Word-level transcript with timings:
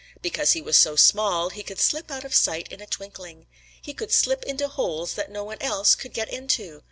Because 0.19 0.53
he 0.53 0.63
was 0.63 0.77
so 0.77 0.95
small, 0.95 1.51
he 1.51 1.61
could 1.61 1.77
slip 1.79 2.09
out 2.09 2.23
of 2.23 2.33
sight 2.33 2.69
in 2.71 2.81
a 2.81 2.87
twinkling. 2.87 3.45
He 3.83 3.93
could 3.93 4.11
slip 4.11 4.43
into 4.45 4.67
holes 4.67 5.13
that 5.13 5.29
no 5.29 5.43
one 5.43 5.61
else 5.61 5.93
could 5.93 6.11
get 6.11 6.33
into. 6.33 6.79